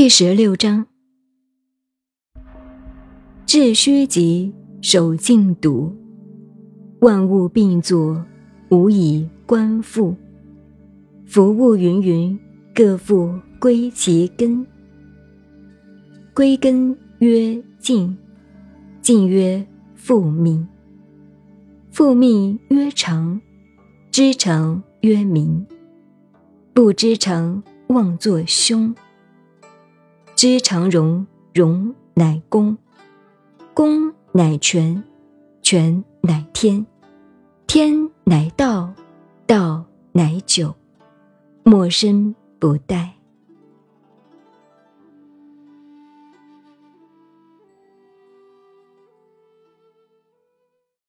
[0.00, 0.86] 第十六章：
[3.44, 4.50] 致虚极，
[4.80, 5.94] 守静笃，
[7.02, 8.24] 万物并作，
[8.70, 10.16] 无以观复。
[11.26, 12.40] 福物云云，
[12.74, 14.66] 各复归其根。
[16.32, 18.16] 归根曰静，
[19.02, 19.62] 静曰
[19.94, 20.66] 复命，
[21.90, 23.38] 复命曰长，
[24.10, 25.66] 知常曰明，
[26.72, 28.94] 不知常妄作凶。
[30.40, 32.74] 知常容，容乃公；
[33.74, 35.04] 公乃全，
[35.60, 36.86] 全乃天，
[37.66, 38.90] 天乃道，
[39.46, 40.74] 道乃久。
[41.62, 43.19] 莫身不殆。